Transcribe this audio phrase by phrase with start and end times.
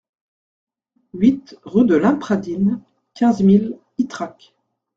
[1.13, 2.81] huit rue de l'Impradine,
[3.13, 4.55] quinze mille Ytrac